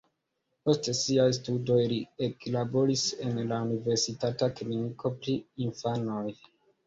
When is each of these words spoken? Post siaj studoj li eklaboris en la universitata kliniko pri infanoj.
Post 0.67 0.87
siaj 0.99 1.25
studoj 1.37 1.77
li 1.91 1.99
eklaboris 2.27 3.03
en 3.27 3.37
la 3.51 3.59
universitata 3.67 4.49
kliniko 4.61 5.13
pri 5.21 5.37
infanoj. 5.69 6.27